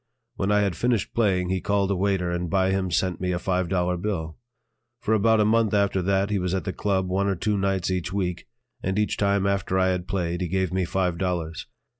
[0.33, 3.37] When I had finished playing, he called a waiter and by him sent me a
[3.37, 4.35] five dollar bill.
[4.99, 7.91] For about a month after that he was at the "Club" one or two nights
[7.91, 8.47] each week,
[8.81, 11.67] and each time after I had played, he gave me five dollars.